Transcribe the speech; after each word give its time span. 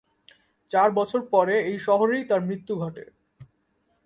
চার 0.71 0.89
বছর 0.91 1.21
পরে 1.31 1.55
এই 1.61 1.77
শহরেই 1.79 2.23
তার 2.25 2.41
মৃত্যু 2.41 2.73
ঘটে। 2.75 3.03